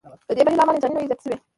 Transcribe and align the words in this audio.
د 0.27 0.29
دې 0.37 0.41
بهیر 0.45 0.55
له 0.57 0.61
امله 0.63 0.73
انساني 0.77 0.93
نوعې 0.95 1.07
زیاتې 1.09 1.23
شوې. 1.25 1.35